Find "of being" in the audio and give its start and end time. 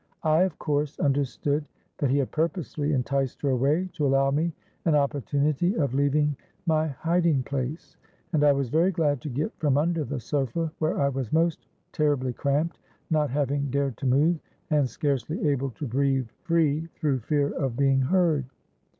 17.51-18.01